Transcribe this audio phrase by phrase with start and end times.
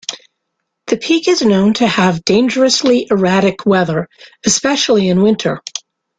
[0.87, 4.07] The peak is known to have dangerously erratic weather,
[4.43, 5.61] especially in winter.